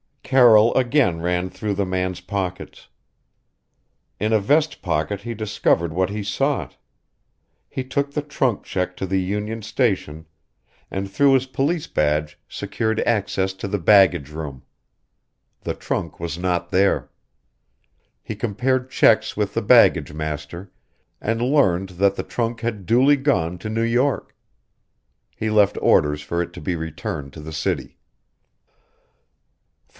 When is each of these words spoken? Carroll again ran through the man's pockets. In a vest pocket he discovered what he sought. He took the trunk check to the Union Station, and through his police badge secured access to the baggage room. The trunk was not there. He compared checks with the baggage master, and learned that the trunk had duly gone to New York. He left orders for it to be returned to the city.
Carroll 0.23 0.73
again 0.75 1.19
ran 1.19 1.49
through 1.49 1.73
the 1.75 1.85
man's 1.85 2.21
pockets. 2.21 2.87
In 4.19 4.31
a 4.31 4.39
vest 4.39 4.81
pocket 4.81 5.21
he 5.21 5.33
discovered 5.33 5.91
what 5.91 6.09
he 6.09 6.23
sought. 6.23 6.77
He 7.69 7.83
took 7.83 8.11
the 8.11 8.21
trunk 8.21 8.63
check 8.63 8.95
to 8.95 9.05
the 9.05 9.19
Union 9.21 9.61
Station, 9.61 10.25
and 10.89 11.11
through 11.11 11.33
his 11.33 11.47
police 11.47 11.85
badge 11.85 12.39
secured 12.47 13.01
access 13.01 13.53
to 13.55 13.67
the 13.67 13.77
baggage 13.77 14.29
room. 14.29 14.63
The 15.63 15.73
trunk 15.75 16.17
was 16.19 16.37
not 16.37 16.71
there. 16.71 17.11
He 18.23 18.35
compared 18.35 18.89
checks 18.89 19.35
with 19.37 19.53
the 19.53 19.61
baggage 19.61 20.13
master, 20.13 20.71
and 21.19 21.41
learned 21.41 21.89
that 21.99 22.15
the 22.15 22.23
trunk 22.23 22.61
had 22.61 22.85
duly 22.87 23.17
gone 23.17 23.57
to 23.59 23.69
New 23.69 23.81
York. 23.83 24.33
He 25.35 25.49
left 25.49 25.77
orders 25.79 26.21
for 26.21 26.41
it 26.41 26.53
to 26.53 26.61
be 26.61 26.77
returned 26.77 27.33
to 27.33 27.41
the 27.41 27.53
city. 27.53 27.97